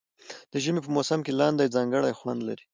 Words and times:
د 0.51 0.53
ژمي 0.63 0.81
په 0.83 0.89
موسم 0.95 1.19
کې 1.25 1.37
لاندی 1.39 1.73
ځانګړی 1.75 2.17
خوند 2.19 2.39
لري. 2.47 2.65